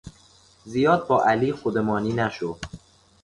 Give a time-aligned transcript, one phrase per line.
[0.65, 2.57] زیاد با علی خودمانی نشو.